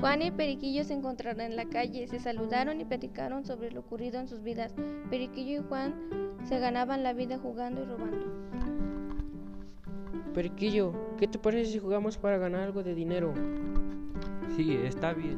Juan 0.00 0.22
y 0.22 0.30
Periquillo 0.30 0.82
se 0.82 0.94
encontraron 0.94 1.42
en 1.42 1.56
la 1.56 1.66
calle, 1.66 2.08
se 2.08 2.18
saludaron 2.18 2.80
y 2.80 2.86
platicaron 2.86 3.44
sobre 3.44 3.70
lo 3.70 3.80
ocurrido 3.80 4.18
en 4.18 4.28
sus 4.28 4.42
vidas. 4.42 4.74
Periquillo 5.10 5.60
y 5.60 5.68
Juan 5.68 5.94
se 6.44 6.58
ganaban 6.58 7.02
la 7.02 7.12
vida 7.12 7.38
jugando 7.38 7.82
y 7.82 7.84
robando. 7.84 8.26
Periquillo, 10.32 10.94
¿qué 11.18 11.28
te 11.28 11.38
parece 11.38 11.72
si 11.72 11.78
jugamos 11.78 12.16
para 12.16 12.38
ganar 12.38 12.62
algo 12.62 12.82
de 12.82 12.94
dinero? 12.94 13.34
Sí, 14.56 14.74
está 14.74 15.12
bien. 15.12 15.36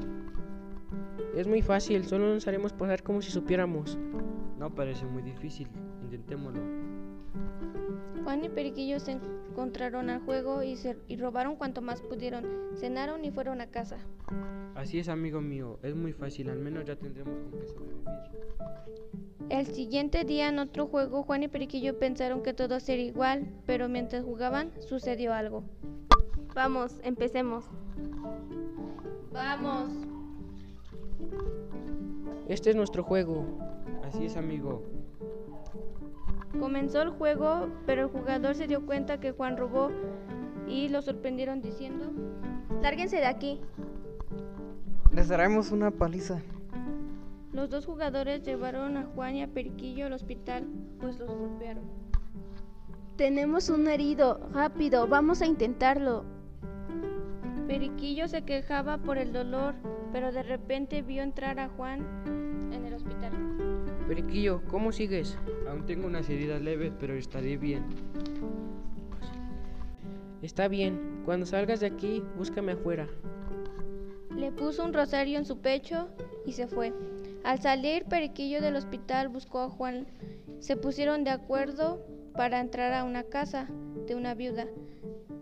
Es 1.35 1.49
muy 1.49 1.63
fácil, 1.63 2.05
solo 2.05 2.33
nos 2.33 2.47
haremos 2.47 2.73
pasar 2.73 3.03
como 3.03 3.21
si 3.21 3.33
supiéramos. 3.33 3.99
No 4.59 4.73
parece 4.73 5.07
muy 5.07 5.23
difícil, 5.23 5.67
intentémoslo. 6.23 6.63
Juan 8.25 8.45
y 8.45 8.49
Periquillo 8.49 9.01
se 9.01 9.13
encontraron 9.13 10.11
al 10.11 10.21
juego 10.21 10.63
y, 10.63 10.77
se, 10.77 10.97
y 11.09 11.17
robaron 11.17 11.57
cuanto 11.57 11.83
más 11.83 12.01
pudieron. 12.03 12.47
Cenaron 12.77 13.25
y 13.25 13.31
fueron 13.31 13.61
a 13.61 13.67
casa. 13.67 13.99
Así 14.75 14.99
es, 14.99 15.09
amigo 15.09 15.41
mío, 15.41 15.79
es 15.83 15.95
muy 15.95 16.13
fácil, 16.13 16.49
al 16.49 16.59
menos 16.59 16.85
ya 16.87 16.97
tendremos 16.97 17.35
con 17.35 17.61
qué 17.61 17.67
sobrevivir. 17.67 18.05
El 19.51 19.67
siguiente 19.67 20.25
día 20.25 20.49
en 20.49 20.59
otro 20.59 20.87
juego, 20.87 21.25
Juan 21.25 21.43
y 21.43 21.49
Periquillo 21.49 21.99
pensaron 21.99 22.43
que 22.43 22.55
todo 22.55 22.81
sería 22.81 23.07
igual, 23.07 23.47
pero 23.67 23.89
mientras 23.89 24.25
jugaban 24.25 24.71
sucedió 24.81 25.35
algo. 25.35 25.65
Vamos, 26.55 27.01
empecemos. 27.03 27.65
Vamos. 29.33 29.91
Este 32.49 32.71
es 32.71 32.77
nuestro 32.77 33.03
juego. 33.03 33.45
Así 34.05 34.25
es, 34.25 34.37
amigo. 34.37 34.83
Comenzó 36.59 37.03
el 37.03 37.11
juego, 37.11 37.69
pero 37.87 38.03
el 38.03 38.09
jugador 38.09 38.55
se 38.55 38.67
dio 38.67 38.85
cuenta 38.85 39.21
que 39.21 39.33
Juan 39.33 39.57
robó 39.57 39.91
y 40.69 40.89
lo 40.89 41.03
sorprendieron 41.03 41.61
diciendo, 41.61 42.11
lárguense 42.83 43.17
de 43.17 43.27
aquí. 43.27 43.61
Les 45.13 45.29
daremos 45.29 45.71
una 45.71 45.91
paliza. 45.91 46.41
Los 47.53 47.69
dos 47.69 47.85
jugadores 47.85 48.43
llevaron 48.43 48.97
a 48.97 49.05
Juan 49.15 49.37
y 49.37 49.43
a 49.43 49.49
Periquillo 49.49 50.07
al 50.07 50.15
hospital, 50.15 50.67
pues 51.01 51.19
los 51.19 51.29
golpearon. 51.29 51.85
Tenemos 53.17 53.69
un 53.69 53.89
herido, 53.89 54.41
rápido, 54.53 55.07
vamos 55.07 55.43
a 55.43 55.47
intentarlo. 55.47 56.25
Periquillo 57.67 58.27
se 58.27 58.43
quejaba 58.43 58.99
por 58.99 59.19
el 59.19 59.33
dolor, 59.33 59.75
pero 60.13 60.33
de 60.33 60.43
repente 60.43 61.03
vio 61.03 61.23
entrar 61.23 61.59
a 61.61 61.69
Juan 61.69 62.01
en 62.73 62.87
el 62.87 62.95
hospital. 62.95 63.33
Periquillo, 64.09 64.63
¿cómo 64.69 64.91
sigues? 64.93 65.39
Aún 65.73 65.87
tengo 65.87 66.07
unas 66.07 66.29
heridas 66.29 66.61
leves, 66.61 66.93
pero 67.01 67.15
estaré 67.15 67.57
bien. 67.57 67.83
Está 70.43 70.69
bien, 70.69 71.23
cuando 71.25 71.47
salgas 71.47 71.81
de 71.81 71.87
aquí, 71.87 72.23
búscame 72.37 72.73
afuera. 72.73 73.09
Le 74.37 74.53
puso 74.53 74.85
un 74.85 74.93
rosario 74.93 75.39
en 75.39 75.47
su 75.47 75.63
pecho 75.63 76.09
y 76.45 76.53
se 76.53 76.67
fue. 76.67 76.93
Al 77.43 77.59
salir 77.63 78.05
Periquillo 78.05 78.61
del 78.61 78.77
hospital 78.77 79.31
buscó 79.31 79.61
a 79.61 79.71
Juan. 79.71 80.07
Se 80.59 80.77
pusieron 80.77 81.25
de 81.25 81.31
acuerdo 81.31 82.05
para 82.35 82.61
entrar 82.61 82.93
a 82.93 83.05
una 83.05 83.23
casa 83.23 83.67
de 84.07 84.15
una 84.15 84.35
viuda. 84.35 84.67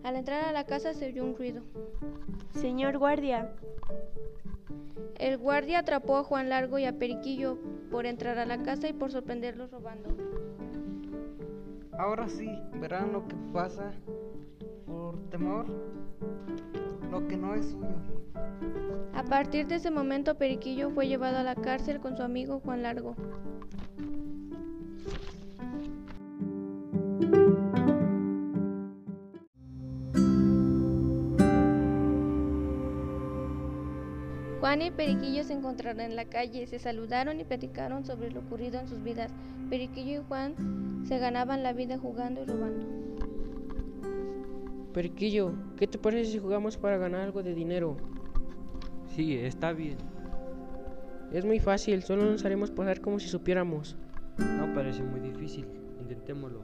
Al 0.05 0.15
entrar 0.15 0.45
a 0.45 0.53
la 0.53 0.65
casa 0.65 0.95
se 0.95 1.09
oyó 1.09 1.25
un 1.25 1.35
ruido. 1.35 1.63
Señor 2.55 2.99
guardia, 2.99 3.53
El 5.19 5.39
guardia 5.39 5.81
atrapó 5.81 6.19
a 6.19 6.23
Juan 6.23 6.49
Largo 6.51 6.79
y 6.79 6.85
a 6.85 6.97
Periquillo 6.97 7.59
por 7.91 8.07
entrar 8.07 8.39
a 8.39 8.47
la 8.47 8.63
casa 8.63 8.89
y 8.89 8.93
por 8.93 9.11
sorprenderlos 9.11 9.71
robando. 9.71 10.09
Ahora 11.99 12.29
sí, 12.29 12.49
verán 12.81 13.13
lo 13.13 13.27
que 13.27 13.37
pasa 13.53 13.93
por 14.87 15.19
temor, 15.31 15.67
lo 17.11 17.27
que 17.29 17.37
no 17.37 17.55
es 17.55 17.67
suyo. 17.67 17.97
A 19.15 19.25
partir 19.25 19.67
de 19.67 19.75
ese 19.77 19.91
momento 19.91 20.37
Periquillo 20.37 20.91
fue 20.91 21.09
llevado 21.09 21.39
a 21.39 21.43
la 21.43 21.55
cárcel 21.55 22.01
con 22.01 22.17
su 22.17 22.23
amigo 22.23 22.61
Juan 22.61 22.83
Largo. 22.83 23.17
Juan 34.71 34.83
y 34.83 34.93
Periquillo 34.93 35.43
se 35.43 35.53
encontraron 35.53 36.01
en 36.01 36.15
la 36.15 36.27
calle, 36.27 36.65
se 36.69 36.79
saludaron 36.79 37.41
y 37.41 37.45
platicaron 37.45 38.05
sobre 38.05 38.31
lo 38.31 38.39
ocurrido 38.39 38.79
en 38.79 38.87
sus 38.87 39.03
vidas. 39.03 39.33
Periquillo 39.69 40.21
y 40.21 40.25
Juan 40.29 41.03
se 41.09 41.19
ganaban 41.19 41.65
la 41.65 41.73
vida 41.73 41.99
jugando 41.99 42.41
y 42.41 42.45
robando. 42.45 42.87
Periquillo, 44.95 45.55
¿qué 45.77 45.89
te 45.89 45.99
parece 45.99 46.31
si 46.31 46.39
jugamos 46.39 46.77
para 46.77 46.99
ganar 46.99 47.23
algo 47.23 47.43
de 47.43 47.53
dinero? 47.53 47.97
Sí, 49.09 49.35
está 49.35 49.73
bien. 49.73 49.97
Es 51.33 51.45
muy 51.45 51.59
fácil, 51.59 52.05
solo 52.05 52.25
nos 52.27 52.45
haremos 52.45 52.71
pasar 52.71 53.01
como 53.01 53.19
si 53.19 53.27
supiéramos. 53.27 53.97
No 54.39 54.73
parece 54.73 55.03
muy 55.03 55.19
difícil, 55.19 55.67
intentémoslo. 56.01 56.63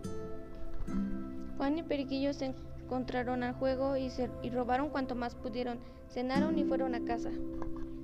Juan 1.57 1.77
y 1.77 1.83
Periquillo 1.83 2.33
se 2.35 2.55
encontraron 2.85 3.43
al 3.43 3.55
juego 3.55 3.97
y, 3.97 4.11
se, 4.11 4.31
y 4.45 4.51
robaron 4.51 4.91
cuanto 4.91 5.17
más 5.17 5.35
pudieron. 5.35 5.81
Cenaron 6.09 6.57
y 6.57 6.63
fueron 6.63 6.95
a 6.95 7.05
casa. 7.05 7.33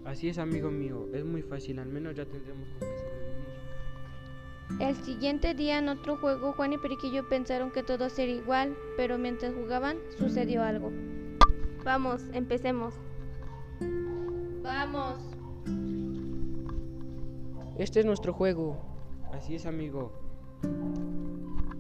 Así 0.05 0.29
es, 0.29 0.39
amigo 0.39 0.71
mío, 0.71 1.09
es 1.13 1.25
muy 1.25 1.43
fácil, 1.43 1.79
al 1.79 1.89
menos 1.89 2.15
ya 2.17 2.25
tendremos 2.25 2.69
con 2.71 2.81
qué 2.81 2.99
sobrevivir. 2.99 3.43
El 4.81 4.97
siguiente 4.97 5.55
día 5.55 5.79
en 5.79 5.89
otro 5.89 6.17
juego, 6.17 6.53
Juan 6.53 6.73
y 6.73 6.79
Periquillo 6.79 7.29
pensaron 7.29 7.71
que 7.71 7.83
todo 7.83 8.09
sería 8.09 8.37
igual, 8.37 8.77
pero 8.97 9.17
mientras 9.19 9.55
jugaban 9.55 9.99
sucedió 10.19 10.63
algo. 10.63 10.91
Vamos, 11.85 12.23
empecemos. 12.33 12.95
Vamos. 14.63 15.19
Este 17.79 18.01
es 18.01 18.07
nuestro 18.07 18.33
juego. 18.33 18.77
Así 19.33 19.55
es, 19.55 19.67
amigo. 19.67 20.13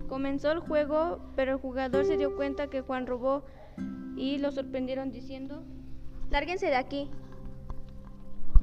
Comenzó 0.08 0.52
el 0.52 0.60
juego, 0.60 1.20
pero 1.36 1.52
el 1.52 1.58
jugador 1.58 2.04
se 2.04 2.16
dio 2.16 2.36
cuenta 2.36 2.68
que 2.68 2.82
Juan 2.82 3.06
robó 3.06 3.44
y 4.16 4.38
lo 4.38 4.52
sorprendieron 4.52 5.10
diciendo, 5.10 5.64
lárguense 6.30 6.66
de 6.66 6.76
aquí. 6.76 7.10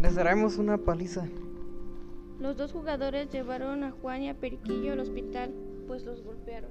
Les 0.01 0.15
daremos 0.15 0.57
una 0.57 0.77
paliza. 0.77 1.27
Los 2.39 2.55
dos 2.55 2.71
jugadores 2.71 3.29
llevaron 3.31 3.83
a 3.83 3.91
Juan 3.91 4.21
y 4.23 4.29
a 4.29 4.33
Periquillo 4.33 4.93
al 4.93 4.99
hospital, 5.01 5.53
pues 5.87 6.05
los 6.05 6.23
golpearon. 6.23 6.69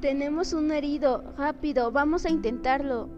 tenemos 0.00 0.52
un 0.52 0.70
herido, 0.72 1.24
rápido, 1.38 1.90
vamos 1.90 2.26
a 2.26 2.30
intentarlo. 2.30 3.08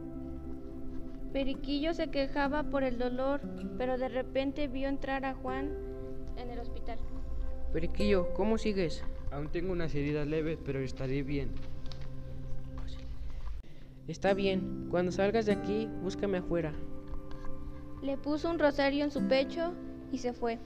Periquillo 1.32 1.92
se 1.92 2.08
quejaba 2.08 2.62
por 2.62 2.84
el 2.84 2.98
dolor, 2.98 3.40
pero 3.76 3.98
de 3.98 4.08
repente 4.08 4.68
vio 4.68 4.88
entrar 4.88 5.24
a 5.24 5.34
Juan 5.34 5.70
en 6.36 6.50
el 6.50 6.58
hospital. 6.60 6.98
Periquillo, 7.72 8.32
¿cómo 8.32 8.56
sigues? 8.58 9.02
Aún 9.32 9.48
tengo 9.48 9.72
unas 9.72 9.94
heridas 9.94 10.26
leves, 10.26 10.58
pero 10.64 10.78
estaré 10.78 11.22
bien. 11.22 11.50
Está 14.06 14.32
bien, 14.32 14.86
cuando 14.90 15.12
salgas 15.12 15.44
de 15.46 15.52
aquí, 15.52 15.88
búscame 16.02 16.38
afuera. 16.38 16.72
Le 18.02 18.16
puso 18.16 18.50
un 18.50 18.58
rosario 18.58 19.04
en 19.04 19.10
su 19.10 19.26
pecho 19.26 19.72
y 20.12 20.18
se 20.18 20.32
fue. 20.32 20.58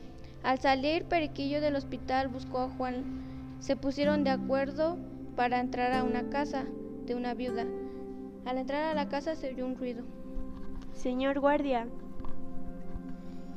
Al 0.42 0.58
salir 0.58 1.04
Periquillo 1.04 1.60
del 1.60 1.76
hospital 1.76 2.28
buscó 2.28 2.60
a 2.60 2.68
Juan. 2.68 3.56
Se 3.60 3.76
pusieron 3.76 4.24
de 4.24 4.30
acuerdo 4.30 4.98
para 5.36 5.60
entrar 5.60 5.92
a 5.92 6.04
una 6.04 6.28
casa 6.28 6.64
de 7.06 7.14
una 7.14 7.34
viuda. 7.34 7.64
Al 8.44 8.58
entrar 8.58 8.84
a 8.84 8.94
la 8.94 9.08
casa 9.08 9.34
se 9.34 9.50
oyó 9.52 9.66
un 9.66 9.76
ruido. 9.76 10.02
Señor 10.92 11.40
guardia, 11.40 11.86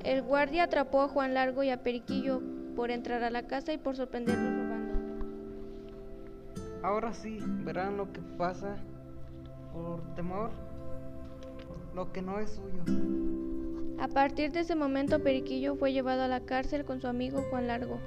El 0.04 0.22
guardia 0.22 0.64
atrapó 0.64 1.02
a 1.02 1.08
Juan 1.08 1.34
Largo 1.34 1.64
y 1.64 1.70
a 1.72 1.82
Periquillo 1.82 2.42
por 2.76 2.92
entrar 2.92 3.24
a 3.24 3.32
la 3.32 3.48
casa 3.48 3.74
y 3.74 3.78
por 3.78 3.96
sorprenderlos 3.96 4.54
robando. 4.54 4.94
Ahora 6.84 7.14
sí, 7.14 7.40
verán 7.64 7.98
lo 7.98 8.12
que 8.12 8.22
pasa 8.22 8.78
por 9.74 10.14
temor, 10.14 10.52
lo 11.96 12.12
que 12.12 12.22
no 12.22 12.40
es 12.40 12.52
suyo. 12.52 13.15
A 13.98 14.08
partir 14.10 14.52
de 14.52 14.62
ese 14.62 14.76
momento 14.76 15.24
Periquillo 15.24 15.76
fue 15.76 15.94
llevado 15.94 16.24
a 16.24 16.28
la 16.28 16.42
cárcel 16.42 16.86
con 16.86 17.00
su 17.00 17.08
amigo 17.08 17.44
Juan 17.50 17.68
Largo. 17.68 18.00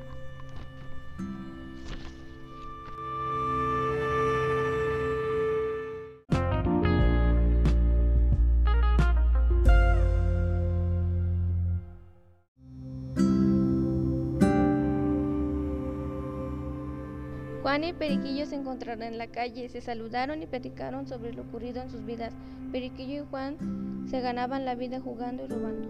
Juan 17.69 17.85
y 17.85 17.93
Periquillo 17.93 18.47
se 18.47 18.55
encontraron 18.55 19.03
en 19.03 19.19
la 19.19 19.27
calle, 19.27 19.69
se 19.69 19.83
saludaron 19.83 20.43
y 20.43 20.47
platicaron 20.47 21.07
sobre 21.07 21.35
lo 21.35 21.43
ocurrido 21.43 21.83
en 21.83 21.91
sus 21.91 22.03
vidas. 22.03 22.33
Periquillo 22.73 23.25
y 23.25 23.27
Juan 23.29 24.07
se 24.09 24.23
ganaban 24.23 24.65
la 24.65 24.75
vida 24.75 25.03
jugando 25.03 25.45
y 25.45 25.49
robando. 25.49 25.87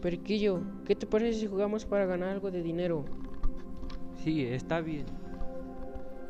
Periquillo, 0.00 0.62
¿qué 0.84 0.94
te 0.94 1.08
parece 1.08 1.40
si 1.40 1.48
jugamos 1.48 1.86
para 1.86 2.06
ganar 2.06 2.28
algo 2.28 2.52
de 2.52 2.62
dinero? 2.62 3.04
Sí, 4.22 4.44
está 4.46 4.80
bien. 4.80 5.06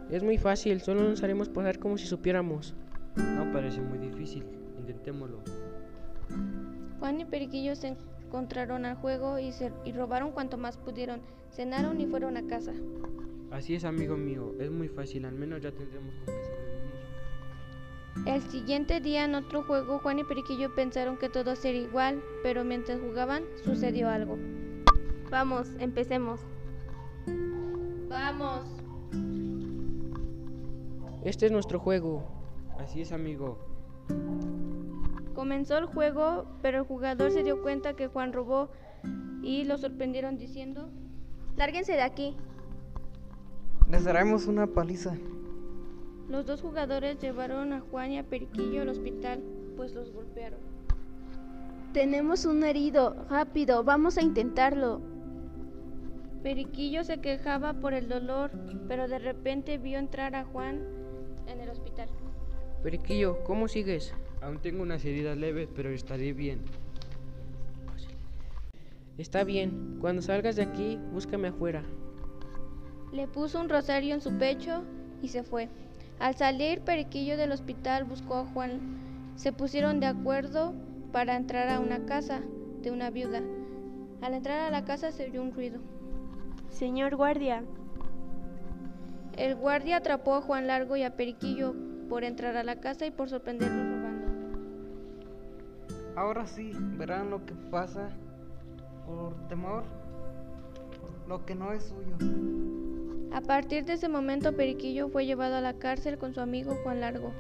Es 0.09 0.23
muy 0.23 0.39
fácil, 0.39 0.81
solo 0.81 1.03
nos 1.03 1.23
haremos 1.23 1.51
pasar 1.51 1.79
como 1.79 1.99
si 1.99 2.07
supiéramos. 2.07 2.75
No 3.15 3.53
parece 3.53 3.83
muy 3.83 3.99
difícil, 3.99 4.47
intentémoslo. 4.79 5.43
Juan 6.99 7.21
y 7.21 7.27
Periquillo 7.27 7.77
se 7.77 7.95
encontraron 8.25 8.87
al 8.87 8.97
juego 8.97 9.39
y, 9.39 9.53
se, 9.53 9.71
y 9.85 9.93
robaron 9.93 10.33
cuanto 10.33 10.57
más 10.57 10.79
pudieron. 10.79 11.21
Cenaron 11.51 12.01
y 12.01 12.07
fueron 12.07 12.39
a 12.39 12.47
casa. 12.47 12.73
Así 13.55 13.77
es, 13.77 13.85
amigo 13.85 14.17
mío, 14.17 14.53
es 14.59 14.69
muy 14.69 14.89
fácil, 14.89 15.25
al 15.27 15.35
menos 15.37 15.63
ya 15.63 15.71
tendremos 15.71 16.13
con. 16.25 16.35
El 18.27 18.43
siguiente 18.43 18.99
día 18.99 19.25
en 19.25 19.37
otro 19.37 19.63
juego, 19.63 20.01
Juan 20.01 20.19
y 20.19 20.25
Periquillo 20.25 20.75
pensaron 20.75 21.17
que 21.17 21.29
todo 21.29 21.55
sería 21.55 21.83
igual, 21.83 22.21
pero 22.43 22.65
mientras 22.65 23.01
jugaban 23.01 23.45
sucedió 23.63 24.09
algo. 24.09 24.37
Vamos, 25.31 25.71
empecemos. 25.79 26.41
¡Vamos! 28.09 28.67
Este 31.25 31.47
es 31.47 31.53
nuestro 31.53 31.79
juego. 31.79 32.25
Así 32.81 33.03
es, 33.03 33.13
amigo. 33.13 33.61
Comenzó 35.33 35.79
el 35.79 35.87
juego, 35.87 36.47
pero 36.61 36.79
el 36.79 36.85
jugador 36.85 37.31
se 37.31 37.45
dio 37.45 37.63
cuenta 37.63 37.95
que 37.95 38.09
Juan 38.09 38.33
robó 38.33 38.71
y 39.43 39.63
lo 39.63 39.79
sorprendieron 39.79 40.39
diciendo, 40.39 40.91
Lárguense 41.57 41.93
de 41.93 42.03
aquí. 42.03 42.37
Les 43.91 44.05
daremos 44.05 44.47
una 44.47 44.67
paliza. 44.67 45.15
los 46.29 46.47
dos 46.47 46.63
jugadores 46.63 47.21
llevaron 47.21 47.73
a 47.73 47.81
Juan 47.81 48.13
y 48.13 48.19
a 48.19 48.25
Periquillo 48.25 48.83
al 48.83 48.89
hospital, 48.89 49.43
pues 49.77 49.93
los 49.95 50.11
golpearon. 50.11 50.59
Tenemos 51.93 52.45
un 52.45 52.65
herido. 52.65 53.15
Rápido, 53.31 53.85
vamos 53.85 54.19
a 54.19 54.23
intentarlo. 54.23 55.01
Periquillo 56.43 57.05
se 57.05 57.21
quejaba 57.21 57.75
por 57.75 57.95
el 57.95 58.09
dolor, 58.09 58.51
pero 58.89 59.07
de 59.07 59.19
repente 59.19 59.79
vio 59.79 59.99
entrar 59.99 60.35
a 60.35 60.45
Juan 60.45 60.81
en 61.47 61.61
el 61.61 61.69
hospital. 61.71 62.09
Periquillo, 62.83 63.45
¿cómo 63.45 63.69
sigues? 63.69 64.13
Aún 64.43 64.59
tengo 64.61 64.83
unas 64.83 65.05
heridas 65.05 65.37
leves, 65.37 65.69
pero 65.75 65.91
estaré 65.91 66.33
bien. 66.33 66.61
Está 69.17 69.45
bien. 69.45 69.99
Cuando 70.01 70.21
salgas 70.21 70.57
de 70.57 70.63
aquí, 70.65 70.99
búscame 71.13 71.49
afuera. 71.49 71.85
Le 73.15 73.29
puso 73.29 73.61
un 73.61 73.69
rosario 73.69 74.13
en 74.13 74.21
su 74.21 74.37
pecho 74.39 74.83
y 75.23 75.29
se 75.29 75.45
fue. 75.45 75.69
Al 76.19 76.35
salir 76.35 76.81
Periquillo 76.81 77.37
del 77.37 77.53
hospital 77.53 78.03
buscó 78.03 78.39
a 78.39 78.45
Juan. 78.45 78.81
Se 79.37 79.53
pusieron 79.53 80.01
de 80.01 80.07
acuerdo 80.07 80.75
para 81.13 81.37
entrar 81.37 81.69
a 81.69 81.79
una 81.79 82.07
casa 82.07 82.41
de 82.83 82.91
una 82.91 83.11
viuda. 83.11 83.41
Al 84.21 84.35
entrar 84.35 84.59
a 84.59 84.71
la 84.71 84.85
casa 84.85 85.13
se 85.13 85.27
oyó 85.27 85.43
un 85.43 85.53
ruido. 85.53 85.79
Señor 86.71 87.15
guardia, 87.15 87.63
El 89.37 89.55
guardia 89.55 89.99
atrapó 89.99 90.35
a 90.35 90.41
Juan 90.41 90.67
Largo 90.67 90.97
y 90.97 91.05
a 91.05 91.15
Periquillo 91.15 91.73
por 92.09 92.25
entrar 92.25 92.57
a 92.57 92.65
la 92.65 92.81
casa 92.81 93.07
y 93.07 93.13
por 93.13 93.29
sorprenderlos 93.29 93.87
robando. 93.87 94.27
Ahora 96.17 96.47
sí, 96.47 96.73
verán 96.97 97.31
lo 97.31 97.47
que 97.47 97.55
pasa 97.71 98.11
por 99.07 99.35
temor, 99.47 99.85
lo 101.29 101.45
que 101.47 101.55
no 101.55 101.73
es 101.73 101.85
suyo. 101.85 102.64
A 103.35 103.41
partir 103.41 103.85
de 103.85 103.95
ese 103.95 104.09
momento 104.09 104.55
Periquillo 104.55 105.09
fue 105.09 105.27
llevado 105.27 105.57
a 105.57 105.61
la 105.61 105.77
cárcel 105.77 106.19
con 106.19 106.35
su 106.35 106.41
amigo 106.41 106.79
Juan 106.85 107.01
Largo. 107.01 107.33